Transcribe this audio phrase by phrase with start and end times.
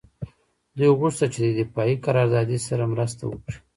[0.77, 3.57] دوی غوښتل چې د دفاعي قراردادي سره مرسته وکړي